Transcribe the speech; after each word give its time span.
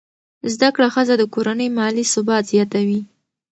زده 0.53 0.69
کړه 0.75 0.87
ښځه 0.95 1.13
د 1.17 1.23
کورنۍ 1.33 1.67
مالي 1.77 2.03
ثبات 2.13 2.43
زیاتوي. 2.53 3.01